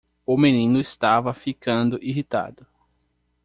O 0.25 0.35
menino 0.35 0.79
estava 0.79 1.31
ficando 1.31 2.01
irritado. 2.03 2.65